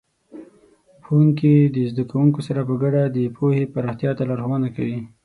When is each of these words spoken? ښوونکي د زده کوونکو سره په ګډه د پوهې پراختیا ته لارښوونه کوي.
ښوونکي 1.05 1.53
د 1.75 1.77
زده 1.91 2.03
کوونکو 2.11 2.39
سره 2.47 2.61
په 2.69 2.73
ګډه 2.83 3.01
د 3.07 3.17
پوهې 3.37 3.63
پراختیا 3.73 4.11
ته 4.17 4.23
لارښوونه 4.29 4.67
کوي. 4.75 4.99